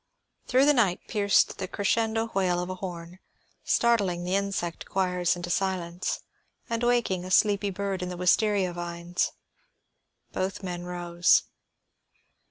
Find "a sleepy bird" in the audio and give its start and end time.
7.23-8.01